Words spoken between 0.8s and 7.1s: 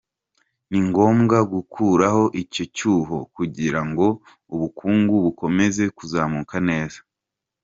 ngombwa gukuraho icyo cyuho kugira ngo ubukungu bukomeze kuzamuka neza.